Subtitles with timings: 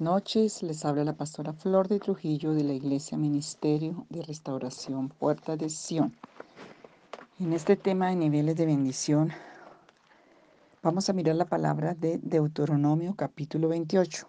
[0.00, 5.58] Noches, les habla la pastora Flor de Trujillo de la Iglesia Ministerio de Restauración Puerta
[5.58, 6.16] de Sion.
[7.38, 9.30] En este tema de niveles de bendición,
[10.82, 14.26] vamos a mirar la palabra de Deuteronomio capítulo 28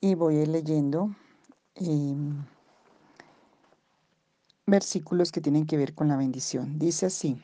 [0.00, 1.10] y voy a ir leyendo
[1.74, 2.44] em,
[4.64, 6.78] versículos que tienen que ver con la bendición.
[6.78, 7.36] Dice así.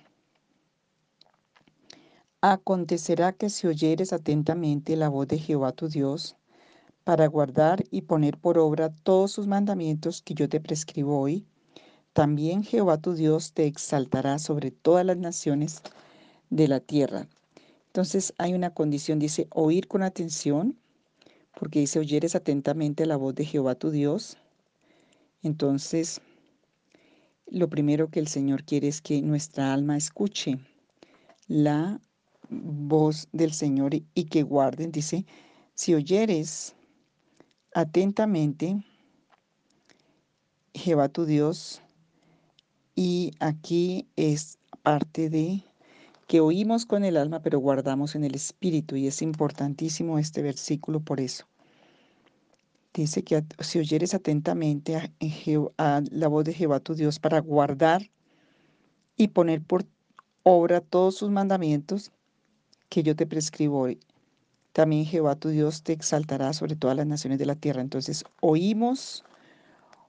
[2.40, 6.36] Acontecerá que si oyeres atentamente la voz de Jehová tu Dios,
[7.08, 11.46] para guardar y poner por obra todos sus mandamientos que yo te prescribo hoy,
[12.12, 15.80] también Jehová tu Dios te exaltará sobre todas las naciones
[16.50, 17.26] de la tierra.
[17.86, 20.76] Entonces hay una condición, dice, oír con atención,
[21.58, 24.36] porque dice, oyeres atentamente la voz de Jehová tu Dios.
[25.42, 26.20] Entonces,
[27.46, 30.58] lo primero que el Señor quiere es que nuestra alma escuche
[31.46, 32.02] la
[32.50, 35.24] voz del Señor y que guarden, dice,
[35.74, 36.74] si oyeres
[37.78, 38.82] atentamente
[40.74, 41.80] Jehová tu Dios.
[42.96, 45.62] Y aquí es parte de
[46.26, 48.96] que oímos con el alma, pero guardamos en el espíritu.
[48.96, 51.46] Y es importantísimo este versículo por eso.
[52.92, 55.08] Dice que si oyeres atentamente a,
[55.78, 58.10] a la voz de Jehová tu Dios para guardar
[59.16, 59.86] y poner por
[60.42, 62.10] obra todos sus mandamientos
[62.88, 64.00] que yo te prescribo hoy,
[64.78, 67.80] también Jehová tu Dios te exaltará sobre todas las naciones de la tierra.
[67.80, 69.24] Entonces oímos,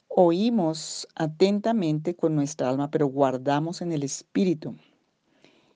[0.08, 4.76] oímos atentamente con nuestra alma, pero guardamos en el espíritu.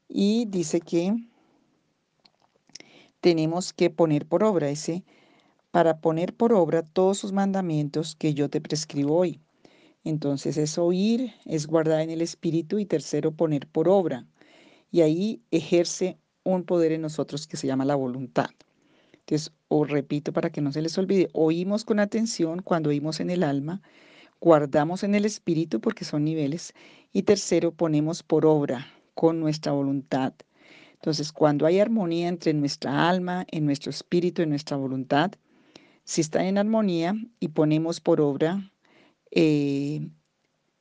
[0.08, 1.16] Y dice que
[3.20, 5.04] tenemos que poner por obra ese,
[5.72, 9.40] para poner por obra todos sus mandamientos que yo te prescribo hoy.
[10.04, 14.28] Entonces es oír, es guardar en el espíritu y tercero poner por obra.
[14.92, 18.52] Y ahí ejerce un poder en nosotros que se llama la voluntad.
[19.26, 23.30] Entonces, o repito para que no se les olvide, oímos con atención cuando oímos en
[23.30, 23.82] el alma,
[24.42, 26.74] guardamos en el espíritu porque son niveles,
[27.14, 30.34] y tercero, ponemos por obra con nuestra voluntad.
[30.96, 35.32] Entonces, cuando hay armonía entre nuestra alma, en nuestro espíritu, en nuestra voluntad,
[36.04, 38.72] si está en armonía y ponemos por obra
[39.32, 40.10] eh,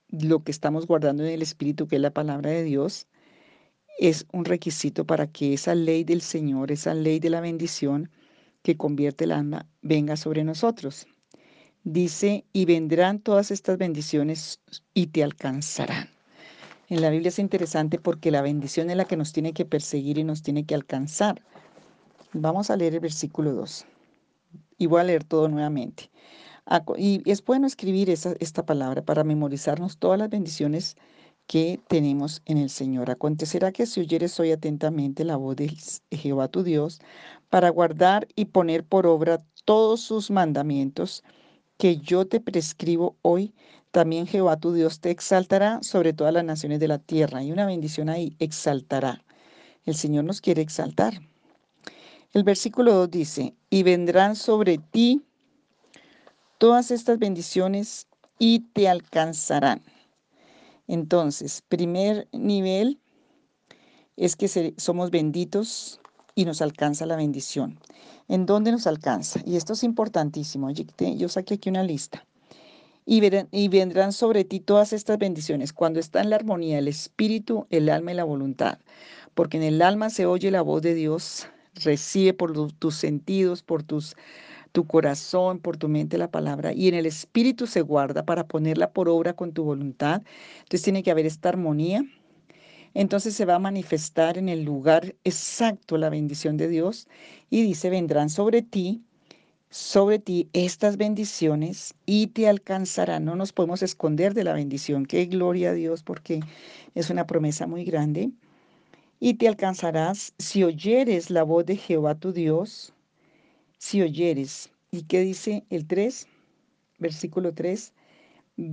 [0.08, 3.06] lo que estamos guardando en el espíritu, que es la palabra de Dios,
[3.98, 8.10] es un requisito para que esa ley del Señor, esa ley de la bendición,
[8.62, 11.06] que convierte el alma venga sobre nosotros.
[11.84, 14.60] Dice, y vendrán todas estas bendiciones
[14.94, 16.08] y te alcanzarán.
[16.88, 20.18] En la Biblia es interesante porque la bendición es la que nos tiene que perseguir
[20.18, 21.42] y nos tiene que alcanzar.
[22.32, 23.86] Vamos a leer el versículo 2.
[24.78, 26.10] Y voy a leer todo nuevamente.
[26.96, 30.96] Y es bueno escribir esta palabra para memorizarnos todas las bendiciones
[31.52, 33.10] que tenemos en el Señor.
[33.10, 35.70] Acontecerá que si oyeres hoy atentamente la voz de
[36.10, 36.98] Jehová tu Dios,
[37.50, 41.22] para guardar y poner por obra todos sus mandamientos
[41.76, 43.52] que yo te prescribo hoy,
[43.90, 47.42] también Jehová tu Dios te exaltará sobre todas las naciones de la tierra.
[47.42, 49.22] Y una bendición ahí, exaltará.
[49.84, 51.20] El Señor nos quiere exaltar.
[52.32, 55.20] El versículo 2 dice, y vendrán sobre ti
[56.56, 58.06] todas estas bendiciones
[58.38, 59.82] y te alcanzarán.
[60.92, 63.00] Entonces, primer nivel
[64.18, 66.02] es que somos benditos
[66.34, 67.80] y nos alcanza la bendición.
[68.28, 69.40] ¿En dónde nos alcanza?
[69.46, 70.70] Y esto es importantísimo.
[70.70, 72.26] Yo saqué aquí una lista.
[73.06, 73.22] Y,
[73.52, 77.88] y vendrán sobre ti todas estas bendiciones cuando está en la armonía el espíritu, el
[77.88, 78.78] alma y la voluntad.
[79.32, 81.46] Porque en el alma se oye la voz de Dios,
[81.82, 84.14] recibe por tus sentidos, por tus
[84.72, 88.90] tu corazón, por tu mente la palabra y en el espíritu se guarda para ponerla
[88.90, 90.22] por obra con tu voluntad.
[90.60, 92.04] Entonces tiene que haber esta armonía.
[92.94, 97.08] Entonces se va a manifestar en el lugar exacto la bendición de Dios
[97.48, 99.02] y dice, vendrán sobre ti,
[99.70, 103.24] sobre ti estas bendiciones y te alcanzarán.
[103.24, 105.06] No nos podemos esconder de la bendición.
[105.06, 106.40] Qué gloria a Dios porque
[106.94, 108.30] es una promesa muy grande.
[109.20, 112.92] Y te alcanzarás si oyeres la voz de Jehová tu Dios
[113.82, 114.70] si oyeres.
[114.92, 116.28] ¿Y qué dice el 3?
[117.00, 117.92] Versículo 3.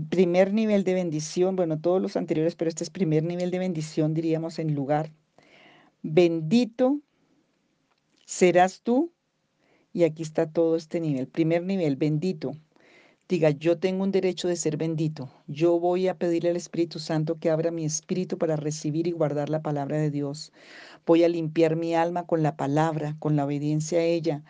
[0.09, 4.13] Primer nivel de bendición, bueno, todos los anteriores, pero este es primer nivel de bendición,
[4.13, 5.11] diríamos, en lugar.
[6.03, 7.00] Bendito
[8.25, 9.11] serás tú.
[9.94, 11.27] Y aquí está todo este nivel.
[11.27, 12.51] Primer nivel, bendito.
[13.27, 15.31] Diga, yo tengo un derecho de ser bendito.
[15.47, 19.50] Yo voy a pedirle al Espíritu Santo que abra mi espíritu para recibir y guardar
[19.50, 20.51] la palabra de Dios.
[21.07, 24.44] Voy a limpiar mi alma con la palabra, con la obediencia a ella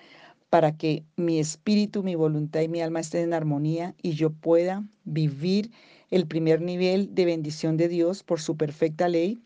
[0.50, 4.84] para que mi espíritu, mi voluntad y mi alma estén en armonía y yo pueda
[5.04, 5.72] vivir
[6.10, 9.40] el primer nivel de bendición de Dios por su perfecta ley,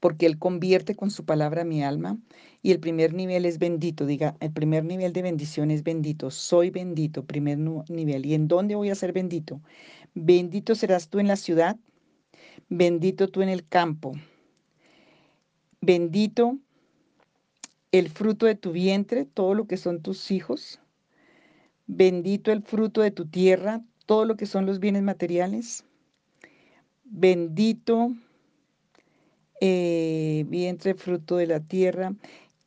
[0.00, 2.18] porque Él convierte con su palabra mi alma.
[2.60, 6.70] Y el primer nivel es bendito, diga, el primer nivel de bendición es bendito, soy
[6.70, 8.26] bendito, primer nivel.
[8.26, 9.62] ¿Y en dónde voy a ser bendito?
[10.14, 11.76] Bendito serás tú en la ciudad,
[12.68, 14.12] bendito tú en el campo,
[15.80, 16.58] bendito
[17.94, 20.80] el fruto de tu vientre, todo lo que son tus hijos,
[21.86, 25.84] bendito el fruto de tu tierra, todo lo que son los bienes materiales,
[27.04, 28.12] bendito
[29.60, 32.12] eh, vientre, fruto de la tierra,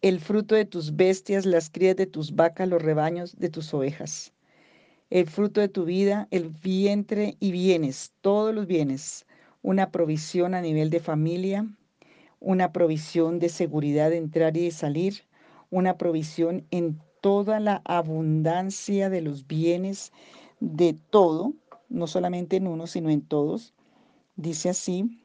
[0.02, 4.32] el fruto de tus bestias, las crías de tus vacas, los rebaños de tus ovejas,
[5.10, 9.26] el fruto de tu vida, el vientre y bienes, todos los bienes,
[9.62, 11.68] una provisión a nivel de familia,
[12.40, 15.24] una provisión de seguridad de entrar y de salir,
[15.70, 20.12] una provisión en toda la abundancia de los bienes,
[20.60, 21.54] de todo,
[21.90, 23.74] no solamente en uno, sino en todos.
[24.36, 25.24] Dice así,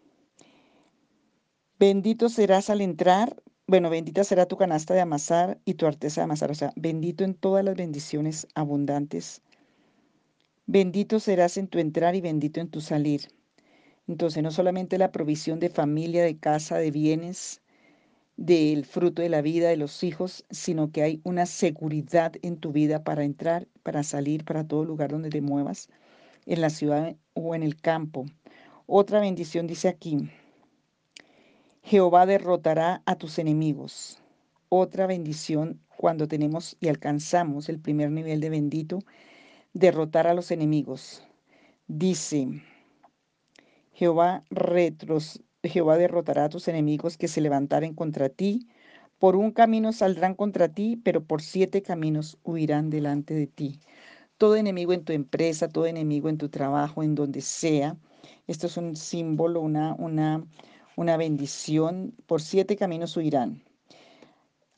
[1.78, 6.24] bendito serás al entrar, bueno, bendita será tu canasta de amasar y tu arteza de
[6.24, 9.42] amasar, o sea, bendito en todas las bendiciones abundantes.
[10.66, 13.28] Bendito serás en tu entrar y bendito en tu salir.
[14.06, 17.62] Entonces, no solamente la provisión de familia, de casa, de bienes,
[18.36, 22.72] del fruto de la vida de los hijos, sino que hay una seguridad en tu
[22.72, 25.88] vida para entrar, para salir, para todo lugar donde te muevas,
[26.46, 28.26] en la ciudad o en el campo.
[28.86, 30.30] Otra bendición dice aquí,
[31.82, 34.20] Jehová derrotará a tus enemigos.
[34.68, 38.98] Otra bendición cuando tenemos y alcanzamos el primer nivel de bendito,
[39.72, 41.22] derrotar a los enemigos.
[41.86, 42.62] Dice,
[43.92, 44.44] Jehová
[45.62, 48.66] Jehová derrotará a tus enemigos que se levantaren contra ti.
[49.18, 53.80] Por un camino saldrán contra ti, pero por siete caminos huirán delante de ti.
[54.38, 57.96] Todo enemigo en tu empresa, todo enemigo en tu trabajo, en donde sea.
[58.48, 60.44] Esto es un símbolo, una, una,
[60.96, 62.14] una bendición.
[62.26, 63.62] Por siete caminos huirán.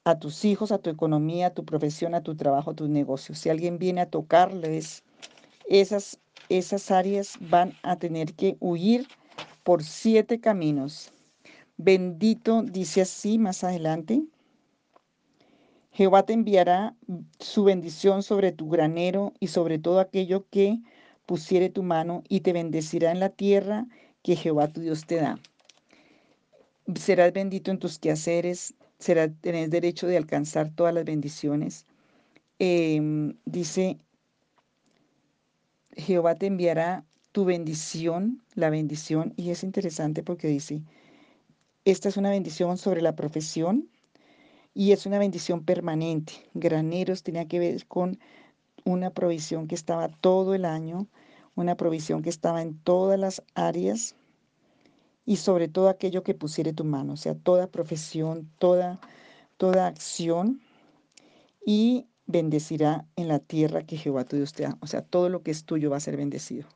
[0.05, 3.39] A tus hijos, a tu economía, a tu profesión, a tu trabajo, a tus negocios.
[3.39, 5.03] Si alguien viene a tocarles,
[5.67, 9.07] esas, esas áreas van a tener que huir
[9.63, 11.13] por siete caminos.
[11.77, 14.23] Bendito, dice así más adelante,
[15.93, 16.97] Jehová te enviará
[17.39, 20.81] su bendición sobre tu granero y sobre todo aquello que
[21.25, 23.87] pusiere tu mano y te bendecirá en la tierra
[24.23, 25.39] que Jehová tu Dios te da.
[26.97, 31.87] Serás bendito en tus quehaceres, serás, tenés derecho de alcanzar todas las bendiciones.
[32.59, 33.99] Em, dice,
[35.97, 40.83] Jehová te enviará tu bendición, la bendición, y es interesante porque dice,
[41.85, 43.89] esta es una bendición sobre la profesión
[44.73, 46.33] y es una bendición permanente.
[46.55, 48.19] Graneros tenía que ver con
[48.85, 51.09] una provisión que estaba todo el año,
[51.55, 54.15] una provisión que estaba en todas las áreas
[55.27, 59.01] y sobre todo aquello que pusiere tu mano, o sea, toda profesión, toda,
[59.57, 60.61] toda acción
[61.65, 64.77] y bendecirá en la tierra que Jehová tu Dios te da.
[64.81, 66.69] O sea, todo lo que es tuyo va a ser bendecido.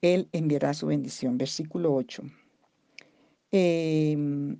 [0.00, 1.38] Él enviará su bendición.
[1.38, 2.22] Versículo 8.
[3.52, 4.58] Em,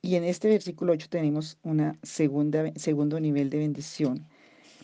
[0.00, 1.58] y en este versículo 8 tenemos
[2.02, 4.26] segunda, segundo nivel de bendición.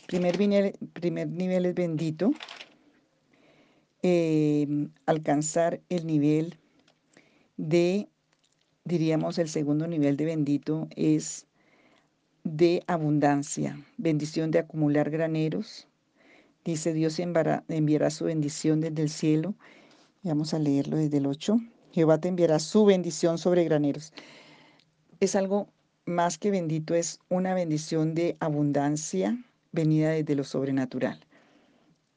[0.06, 2.33] Primer primer nivel es bendito.
[4.03, 6.59] Em, alcanzar el nivel
[7.56, 8.09] de,
[8.85, 11.47] diríamos, el segundo nivel de bendito es
[12.44, 15.89] de abundancia, bendición de acumular graneros.
[16.65, 19.55] Dice Dios enviará su bendición desde el cielo
[20.24, 21.58] Vamos a leerlo desde el 8.
[21.93, 24.15] Jehová te enviará su bendición sobre graneros.
[25.20, 25.69] Es algo
[26.06, 29.39] más que bendito, es una bendición de abundancia
[29.72, 31.20] venida desde lo sobrenatural.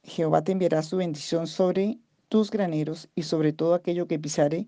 [0.03, 1.97] Jehová te enviará su bendición sobre
[2.29, 4.67] tus graneros y sobre todo aquello que pisare,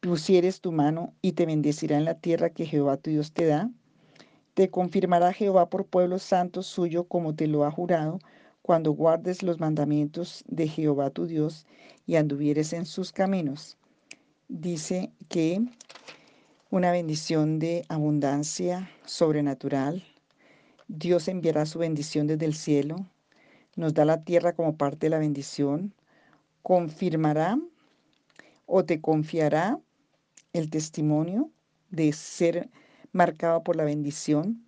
[0.00, 3.70] pusieres tu mano y te bendecirá en la tierra que Jehová tu Dios te da.
[4.54, 8.20] Te confirmará Jehová por pueblo santo suyo como te lo ha jurado
[8.62, 11.66] cuando guardes los mandamientos de Jehová tu Dios
[12.06, 13.76] y anduvieres en sus caminos.
[14.48, 15.60] Dice que
[16.70, 20.04] una bendición de abundancia sobrenatural.
[20.86, 23.06] Dios enviará su bendición desde el cielo.
[23.74, 25.92] Nos da la tierra como parte de la bendición.
[26.62, 27.58] Confirmará
[28.66, 29.80] o te confiará
[30.52, 31.50] el testimonio
[31.90, 32.70] de ser
[33.14, 34.66] marcado por la bendición.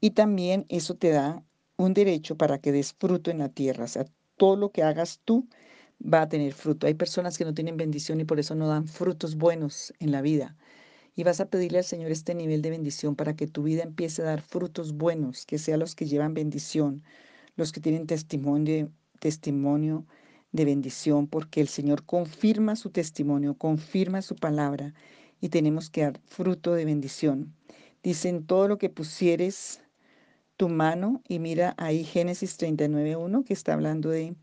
[0.00, 1.44] Y también eso te da
[1.76, 3.84] un derecho para que des fruto en la tierra.
[3.84, 5.46] O sea, todo lo que hagas tú
[6.02, 6.86] va a tener fruto.
[6.86, 10.22] Hay personas que no tienen bendición y por eso no dan frutos buenos en la
[10.22, 10.56] vida.
[11.14, 14.22] Y vas a pedirle al Señor este nivel de bendición para que tu vida empiece
[14.22, 17.02] a dar frutos buenos, que sean los que llevan bendición,
[17.56, 20.06] los que tienen testimonio, testimonio
[20.52, 24.94] de bendición, porque el Señor confirma su testimonio, confirma su palabra
[25.42, 27.52] y tenemos que dar fruto de bendición.
[28.02, 29.82] Dicen todo lo que pusieres
[30.56, 34.34] tu mano y mira ahí Génesis 39.1 que está hablando de,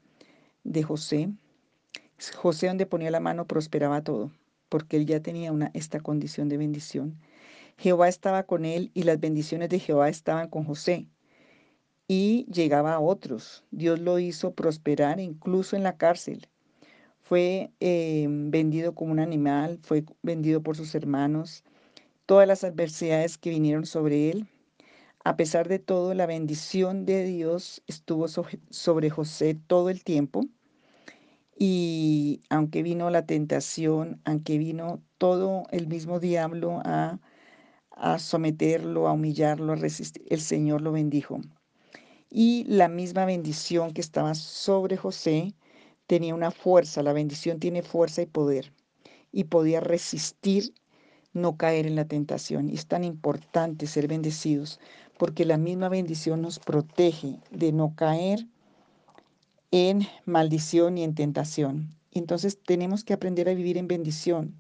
[0.64, 1.30] de José.
[2.36, 4.32] José donde ponía la mano prosperaba todo
[4.70, 7.18] porque él ya tenía una, esta condición de bendición.
[7.78, 11.08] Jehová estaba con él y las bendiciones de Jehová estaban con José.
[12.08, 13.64] Y llegaba a otros.
[13.72, 16.48] Dios lo hizo prosperar incluso en la cárcel.
[17.30, 21.64] Fue eh, vendido como un animal, fue vendido por sus hermanos.
[22.26, 24.48] Todas las adversidades que vinieron sobre él,
[25.24, 30.48] a pesar de todo, la bendición de Dios estuvo sobre José todo el tiempo.
[31.56, 37.20] Y aunque vino la tentación, aunque vino todo el mismo diablo a,
[37.92, 41.42] a someterlo, a humillarlo, a resistir, el Señor lo bendijo.
[42.32, 45.54] Y la misma bendición que estaba sobre José
[46.10, 48.74] tenía una fuerza, la bendición tiene fuerza y poder,
[49.32, 50.74] y podía resistir
[51.34, 52.68] no caer en la tentación.
[52.68, 54.80] Y es tan importante ser bendecidos,
[55.20, 58.48] porque la misma bendición nos protege de no caer
[59.70, 61.96] en maldición y en tentación.
[62.12, 64.56] Entonces tenemos que aprender a vivir en bendición,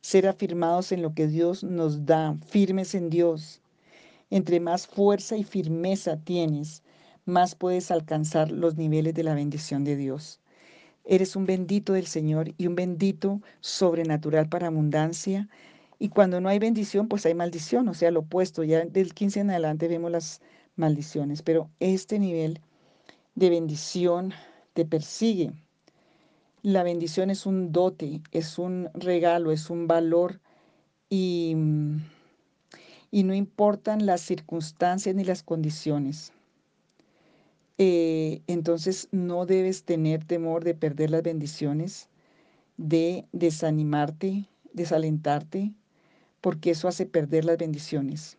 [0.00, 3.62] ser afirmados en lo que Dios nos da, firmes en Dios.
[4.30, 6.82] Entre más fuerza y firmeza tienes,
[7.24, 10.40] más puedes alcanzar los niveles de la bendición de Dios.
[11.10, 15.48] Eres un bendito del Señor y un bendito sobrenatural para abundancia.
[15.98, 18.62] Y cuando no hay bendición, pues hay maldición, o sea, lo opuesto.
[18.62, 20.42] Ya del 15 en adelante vemos las
[20.76, 22.60] maldiciones, pero este nivel
[23.36, 24.34] de bendición
[24.74, 25.54] te persigue.
[26.62, 30.40] La bendición es un dote, es un regalo, es un valor
[31.08, 31.56] y,
[33.10, 36.32] y no importan las circunstancias ni las condiciones.
[37.78, 42.08] Eh, entonces no debes tener temor de perder las bendiciones,
[42.76, 45.72] de desanimarte, desalentarte,
[46.40, 48.36] porque eso hace perder las bendiciones.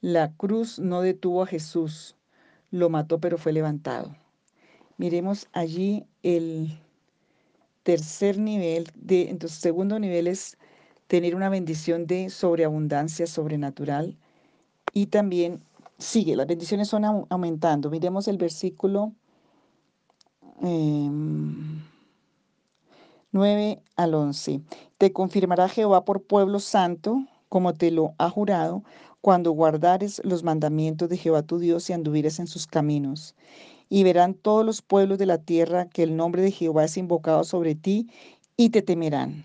[0.00, 2.16] La cruz no detuvo a Jesús,
[2.70, 4.16] lo mató pero fue levantado.
[4.96, 6.78] Miremos allí el
[7.82, 10.56] tercer nivel, de, entonces segundo nivel es
[11.06, 14.16] tener una bendición de sobreabundancia sobrenatural
[14.92, 15.62] y también
[15.98, 17.90] sigue, las bendiciones son aumentando.
[17.90, 19.12] Miremos el versículo
[20.60, 21.82] 9
[23.32, 24.60] em, al 11.
[24.96, 28.82] Te confirmará Jehová por pueblo santo, como te lo ha jurado,
[29.20, 33.34] cuando guardares los mandamientos de Jehová tu Dios y anduvieres en sus caminos.
[33.88, 37.44] Y verán todos los pueblos de la tierra que el nombre de Jehová es invocado
[37.44, 38.08] sobre ti,
[38.56, 39.44] y te temerán.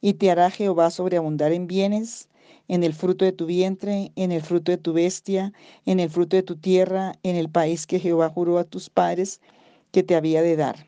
[0.00, 2.28] Y te hará Jehová sobreabundar en bienes,
[2.68, 5.52] en el fruto de tu vientre, en el fruto de tu bestia,
[5.84, 9.40] en el fruto de tu tierra, en el país que Jehová juró a tus padres
[9.92, 10.86] que te había de dar.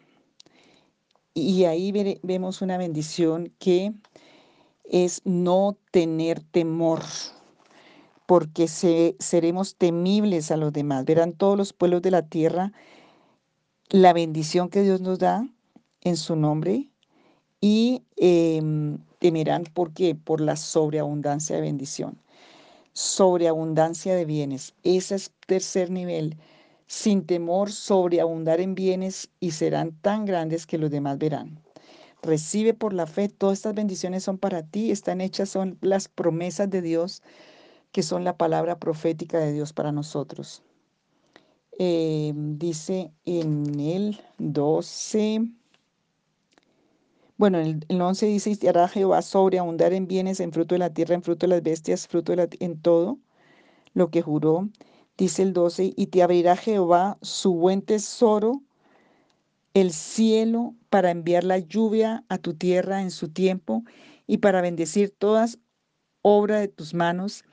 [1.34, 1.92] Y ahí
[2.22, 3.92] vemos una bendición que
[4.84, 7.02] es no tener temor,
[8.26, 11.04] porque seremos temibles a los demás.
[11.04, 12.72] Verán todos los pueblos de la tierra
[13.90, 15.48] la bendición que Dios nos da
[16.02, 16.88] en su nombre
[17.60, 20.14] y em, temerán, ¿por qué?
[20.14, 22.18] Por la sobreabundancia de bendición,
[22.92, 24.74] sobreabundancia de bienes.
[24.82, 26.36] Ese es tercer nivel.
[26.86, 31.60] Sin temor, sobreabundar en bienes y serán tan grandes que los demás verán.
[32.22, 36.68] Recibe por la fe, todas estas bendiciones son para ti, están hechas, son las promesas
[36.70, 37.22] de Dios,
[37.92, 40.62] que son la palabra profética de Dios para nosotros.
[41.78, 45.42] Em, dice en el 12,
[47.38, 50.92] bueno, en el 11 dice, y hará Jehová sobreabundar en bienes, en fruto de la
[50.92, 53.18] tierra, en fruto de las bestias, fruto de la, en todo
[53.94, 54.68] lo que juró.
[55.16, 58.60] Dice el 12, y te abrirá Jehová su buen tesoro,
[59.72, 63.84] el cielo, para enviar la lluvia a tu tierra en su tiempo
[64.26, 65.58] y para bendecir todas
[66.22, 67.44] obra de tus manos,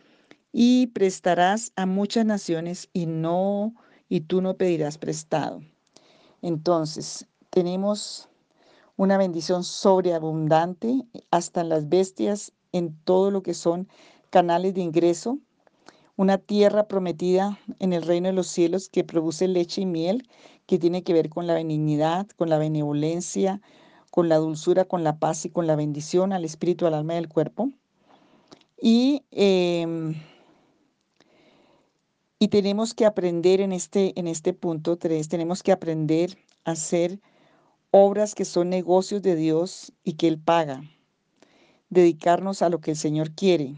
[0.52, 3.76] y prestarás a muchas naciones y no,
[4.10, 5.62] y tú no pedirás prestado.
[6.42, 8.30] Entonces, tenemos
[8.98, 13.88] una bendición sobreabundante hasta en las bestias, en todo lo que son
[14.30, 15.40] canales de ingreso,
[16.18, 20.28] una tierra prometida en el reino de los cielos que produce leche y miel,
[20.66, 23.62] que tiene que ver con la benignidad, con la benevolencia,
[24.12, 27.18] con la dulzura, con la paz y con la bendición al espíritu, al alma y
[27.18, 27.70] al cuerpo.
[28.82, 30.16] Y, em,
[32.40, 37.20] y tenemos que aprender en este, en este punto 3, tenemos que aprender a ser
[37.98, 40.84] obras que son negocios de Dios y que Él paga.
[41.90, 43.78] Dedicarnos a lo que el Señor quiere.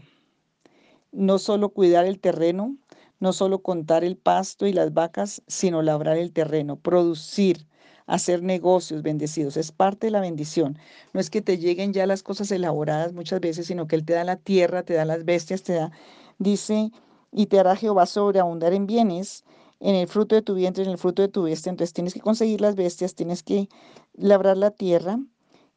[1.12, 2.76] No solo cuidar el terreno,
[3.20, 7.68] no solo contar el pasto y las vacas, sino labrar el terreno, producir,
[8.06, 9.56] hacer negocios bendecidos.
[9.56, 10.78] Es parte de la bendición.
[11.12, 14.14] No es que te lleguen ya las cosas elaboradas muchas veces, sino que Él te
[14.14, 15.92] da la tierra, te da las bestias, te da,
[16.38, 16.90] dice,
[17.30, 19.44] y te hará Jehová sobreabundar en bienes,
[19.80, 21.70] en el fruto de tu vientre, en el fruto de tu bestia.
[21.70, 23.68] Entonces tienes que conseguir las bestias, tienes que
[24.14, 25.18] labrar la tierra,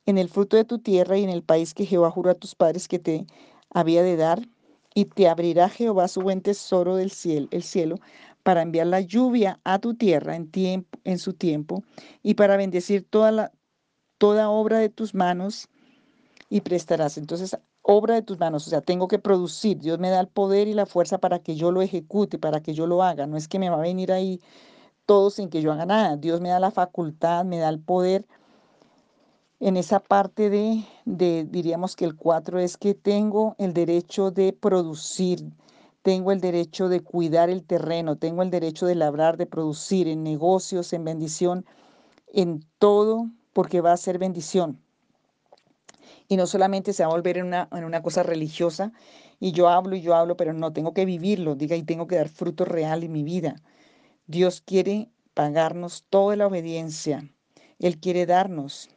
[0.05, 2.55] en el fruto de tu tierra y en el país que Jehová juró a tus
[2.55, 3.27] padres que te
[3.69, 4.41] había de dar.
[4.93, 7.95] Y te abrirá Jehová su buen tesoro del cielo, el cielo
[8.43, 11.83] para enviar la lluvia a tu tierra en, tiempo, en su tiempo
[12.23, 13.51] y para bendecir toda, la,
[14.17, 15.67] toda obra de tus manos
[16.49, 17.17] y prestarás.
[17.17, 19.79] Entonces, obra de tus manos, o sea, tengo que producir.
[19.79, 22.73] Dios me da el poder y la fuerza para que yo lo ejecute, para que
[22.73, 23.27] yo lo haga.
[23.27, 24.41] No es que me va a venir ahí
[25.05, 26.17] todo sin que yo haga nada.
[26.17, 28.25] Dios me da la facultad, me da el poder.
[29.59, 34.53] En esa parte de, de diríamos que el 4 es que tengo el derecho de
[34.53, 35.51] producir,
[36.01, 40.23] tengo el derecho de cuidar el terreno, tengo el derecho de labrar, de producir en
[40.23, 41.65] negocios, en bendición,
[42.27, 44.80] en todo, porque va a ser bendición.
[46.31, 48.93] Y no solamente se va a volver en una, en una cosa religiosa,
[49.37, 52.15] y yo hablo y yo hablo, pero no, tengo que vivirlo, diga, y tengo que
[52.15, 53.61] dar fruto real en mi vida.
[54.27, 57.29] Dios quiere pagarnos toda la obediencia.
[57.79, 58.87] Él quiere darnos.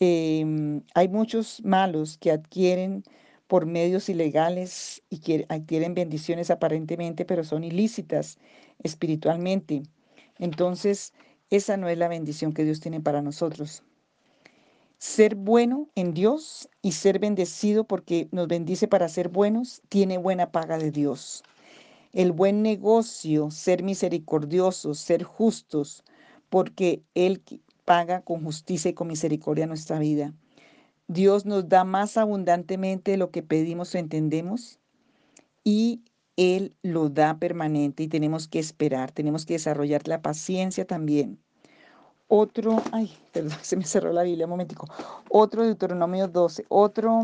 [0.00, 0.44] Eh,
[0.92, 3.04] hay muchos malos que adquieren
[3.46, 8.38] por medios ilegales y que adquieren bendiciones aparentemente, pero son ilícitas
[8.82, 9.84] espiritualmente.
[10.40, 11.12] Entonces,
[11.48, 13.84] esa no es la bendición que Dios tiene para nosotros.
[15.00, 20.52] Ser bueno en Dios y ser bendecido porque nos bendice para ser buenos, tiene buena
[20.52, 21.42] paga de Dios.
[22.12, 26.04] El buen negocio, ser misericordiosos, ser justos,
[26.50, 27.42] porque Él
[27.86, 30.34] paga con justicia y con misericordia nuestra vida.
[31.08, 34.80] Dios nos da más abundantemente de lo que pedimos o entendemos
[35.64, 36.02] y
[36.36, 41.38] Él lo da permanente y tenemos que esperar, tenemos que desarrollar la paciencia también.
[42.32, 44.86] Otro, ay, perdón, se me cerró la Biblia un momentico.
[45.28, 47.22] Otro Deuteronomio 12, otro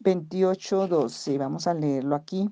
[0.00, 2.50] 28, 12, vamos a leerlo aquí.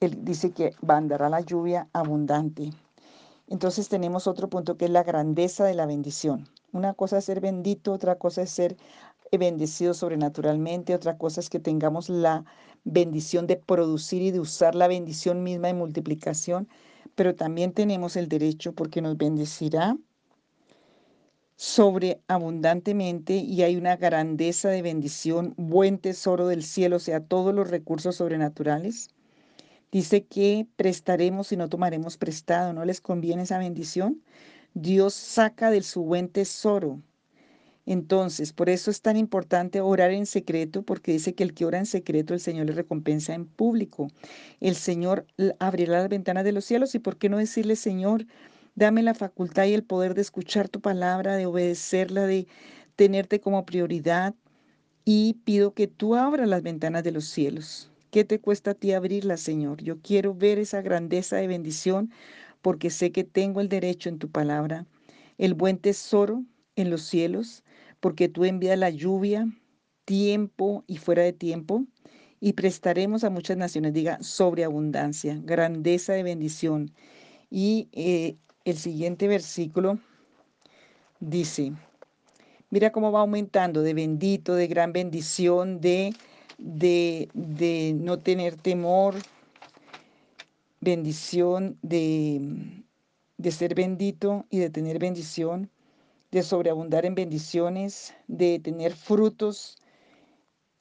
[0.00, 2.70] Él dice que mandará la lluvia abundante.
[3.46, 6.48] Entonces tenemos otro punto que es la grandeza de la bendición.
[6.72, 8.76] Una cosa es ser bendito, otra cosa es ser
[9.30, 12.44] bendecido sobrenaturalmente, otra cosa es que tengamos la
[12.82, 16.68] bendición de producir y de usar la bendición misma de multiplicación,
[17.14, 19.96] pero también tenemos el derecho porque nos bendecirá
[21.60, 27.68] sobreabundantemente y hay una grandeza de bendición, buen tesoro del cielo, o sea, todos los
[27.68, 29.10] recursos sobrenaturales.
[29.92, 34.22] Dice que prestaremos y no tomaremos prestado, ¿no les conviene esa bendición?
[34.72, 37.02] Dios saca de su buen tesoro
[37.86, 41.78] entonces, por eso es tan importante orar en secreto, porque dice que el que ora
[41.78, 44.08] en secreto, el Señor le recompensa en público.
[44.60, 45.26] El Señor
[45.58, 48.26] abrirá las ventanas de los cielos y por qué no decirle, Señor,
[48.80, 52.48] dame la facultad y el poder de escuchar tu palabra, de obedecerla, de
[52.96, 54.34] tenerte como prioridad
[55.04, 57.92] y pido que tú abras las ventanas de los cielos.
[58.10, 59.82] ¿Qué te cuesta a ti abrirla, Señor?
[59.82, 62.10] Yo quiero ver esa grandeza de bendición
[62.62, 64.86] porque sé que tengo el derecho en tu palabra,
[65.36, 66.42] el buen tesoro
[66.74, 67.62] en los cielos
[68.00, 69.46] porque tú envías la lluvia,
[70.06, 71.84] tiempo y fuera de tiempo,
[72.40, 76.92] y prestaremos a muchas naciones, diga, sobreabundancia, grandeza de bendición.
[77.50, 79.98] Y eh, el siguiente versículo
[81.20, 81.72] dice,
[82.70, 86.14] mira cómo va aumentando de bendito, de gran bendición, de,
[86.58, 89.14] de, de no tener temor,
[90.80, 92.40] bendición de,
[93.38, 95.70] de ser bendito y de tener bendición
[96.30, 99.78] de sobreabundar en bendiciones, de tener frutos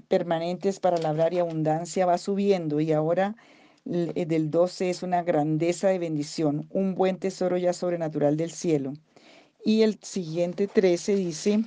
[0.08, 3.36] permanentes para labrar y abundancia, va subiendo y ahora
[3.90, 8.94] del 12 es una grandeza de bendición, un buen tesoro ya sobrenatural del cielo.
[9.66, 11.64] Y el siguiente 13 dice,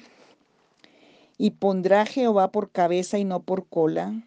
[1.37, 4.23] y pondrá Jehová por cabeza y no por cola,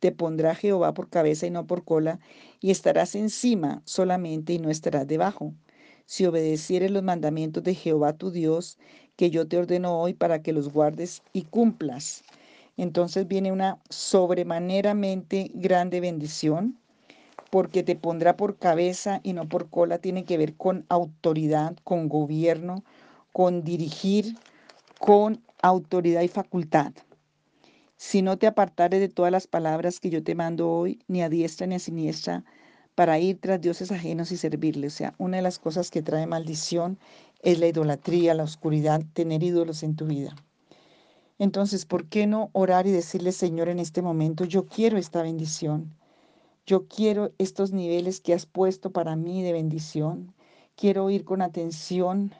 [0.00, 2.18] te pondrá Jehová por cabeza y no por cola,
[2.60, 5.54] y estarás encima solamente y no estarás debajo
[6.06, 8.78] si obedecieres los mandamientos de Jehová tu Dios,
[9.16, 12.22] que yo te ordeno hoy para que los guardes y cumplas.
[12.76, 16.78] Entonces viene una sobremaneramente grande bendición,
[17.50, 22.08] porque te pondrá por cabeza y no por cola, tiene que ver con autoridad, con
[22.08, 22.84] gobierno,
[23.32, 24.36] con dirigir,
[24.98, 26.92] con autoridad y facultad.
[27.96, 31.28] Si no te apartares de todas las palabras que yo te mando hoy, ni a
[31.28, 32.44] diestra ni a siniestra,
[32.94, 34.94] para ir tras dioses ajenos y servirles.
[34.94, 36.98] O sea, una de las cosas que trae maldición
[37.42, 40.34] es la idolatría, la oscuridad, tener ídolos en tu vida.
[41.38, 45.94] Entonces, ¿por qué no orar y decirle, Señor, en este momento, yo quiero esta bendición?
[46.66, 50.34] Yo quiero estos niveles que has puesto para mí de bendición.
[50.74, 52.34] Quiero ir con atención.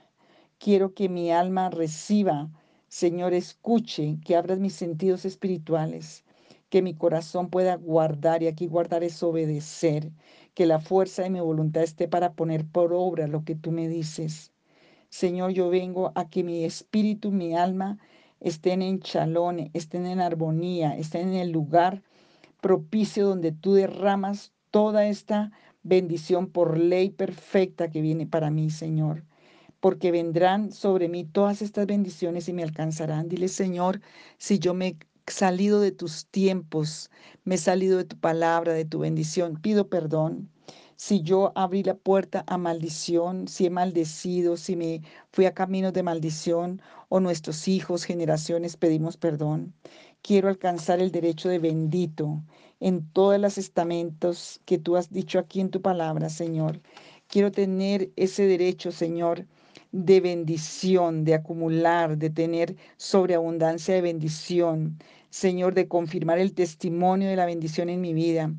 [0.59, 2.51] Quiero que mi alma reciba,
[2.89, 6.25] Señor, escuche, que abras mis sentidos espirituales,
[6.71, 10.11] que mi corazón pueda guardar, y aquí guardar es obedecer,
[10.55, 13.87] que la fuerza de mi voluntad esté para poner por obra lo que tú me
[13.89, 14.51] dices.
[15.09, 17.99] Señor, yo vengo a que mi espíritu, mi alma
[18.41, 22.03] estén en chalón, estén en armonía, estén en el lugar
[22.61, 29.25] propicio donde tú derramas toda esta bendición por ley perfecta que viene para mí, Señor.
[29.81, 33.29] Porque vendrán sobre mí todas estas bendiciones y me alcanzarán.
[33.29, 34.01] Dile, Señor,
[34.39, 34.97] si yo me he
[35.31, 37.11] salido de tus tiempos,
[37.45, 40.51] me he salido de tu palabra, de tu bendición, pido perdón
[40.97, 45.93] si yo abrí la puerta a maldición, si he maldecido, si me fui a caminos
[45.93, 49.75] de maldición o nuestros hijos, generaciones, pedimos perdón.
[50.23, 52.43] Quiero alcanzar el derecho de bendito
[52.81, 56.81] en todos los estamentos que tú has dicho aquí en tu palabra, Señor.
[57.29, 59.47] Quiero tener ese derecho, Señor,
[59.93, 64.99] de bendición, de acumular, de tener sobreabundancia de bendición,
[65.31, 68.53] Señor, de confirmar el testimonio de la bendición en mi vida,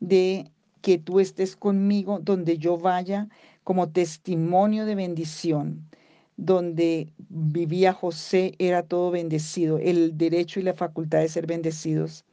[0.00, 0.50] de
[0.80, 3.28] que tú estés conmigo donde yo vaya
[3.64, 5.88] como testimonio de bendición.
[6.36, 12.24] Donde vivía José era todo bendecido, el derecho y la facultad de ser bendecidos.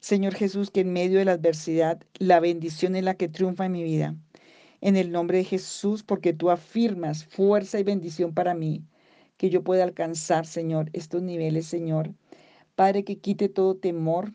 [0.00, 3.72] Señor Jesús, que en medio de la adversidad la bendición es la que triunfa en
[3.72, 4.14] mi vida.
[4.80, 8.84] En el nombre de Jesús, porque tú afirmas fuerza y bendición para mí,
[9.38, 12.12] que yo pueda alcanzar, Señor, estos niveles, Señor.
[12.74, 14.32] Padre, que quite todo temor,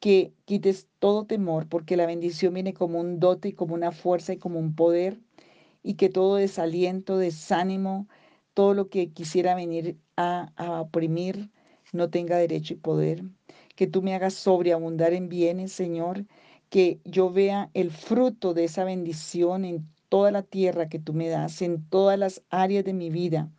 [0.00, 4.32] que quites todo temor, porque la bendición viene como un dote y como una fuerza
[4.32, 5.20] y como un poder,
[5.82, 8.08] y que todo desaliento, desánimo,
[8.54, 11.50] todo lo que quisiera venir a, a oprimir,
[11.92, 13.22] no tenga derecho y poder.
[13.76, 16.26] Que tú me hagas sobreabundar en bienes, Señor,
[16.70, 21.28] que yo vea el fruto de esa bendición en toda la tierra que tú me
[21.28, 23.50] das, en todas las áreas de mi vida,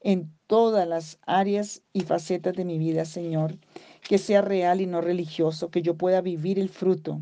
[0.00, 3.58] en todas las áreas y facetas de mi vida, Señor
[4.08, 7.20] que sea real y no religioso, que yo pueda vivir el fruto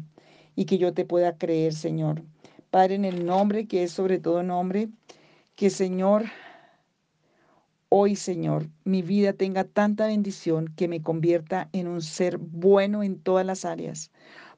[0.55, 2.23] y que yo te pueda creer, Señor.
[2.71, 4.89] Padre, en el nombre que es sobre todo nombre,
[5.57, 6.27] que Señor,
[7.89, 13.19] hoy, Señor, mi vida tenga tanta bendición que me convierta en un ser bueno en
[13.19, 14.13] todas las áreas,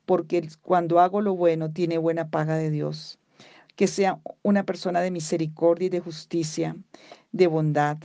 [0.05, 3.19] porque cuando hago lo bueno tiene buena paga de Dios.
[3.75, 6.77] Que sea una persona de misericordia y de justicia,
[7.33, 7.97] de bondad,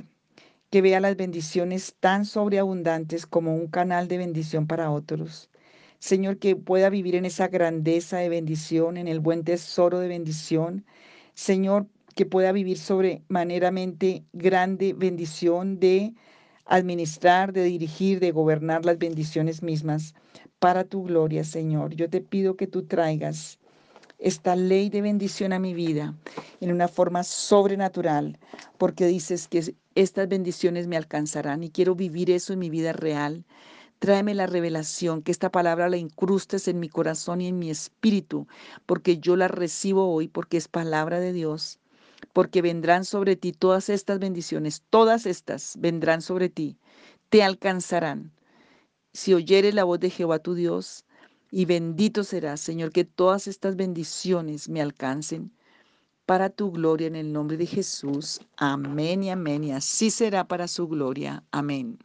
[0.73, 5.51] que vea las bendiciones tan sobreabundantes como un canal de bendición para otros.
[5.99, 10.83] Señor, que pueda vivir en esa grandeza de bendición, en el buen tesoro de bendición.
[11.35, 16.15] Señor, que pueda vivir sobremanera,mente grande bendición de
[16.65, 20.15] administrar, de dirigir, de gobernar las bendiciones mismas
[20.57, 21.93] para tu gloria, Señor.
[21.93, 23.59] Yo te pido que tú traigas
[24.23, 26.15] esta ley de bendición a mi vida
[26.61, 28.39] en una forma sobrenatural,
[28.77, 33.43] porque dices que estas bendiciones me alcanzarán y quiero vivir eso en mi vida real.
[33.99, 38.47] Tráeme la revelación, que esta palabra la incrustes en mi corazón y en mi espíritu,
[38.85, 41.79] porque yo la recibo hoy, porque es palabra de Dios,
[42.31, 46.77] porque vendrán sobre ti todas estas bendiciones, todas estas vendrán sobre ti,
[47.27, 48.31] te alcanzarán.
[49.11, 51.03] Si oyeres la voz de Jehová tu Dios,
[51.55, 55.51] y bendito serás, Señor, que todas estas bendiciones me alcancen
[56.25, 58.41] para tu gloria en el nombre de Jesús.
[58.57, 59.63] Amén y amén.
[59.63, 61.43] Y así será para su gloria.
[61.51, 61.99] Amén.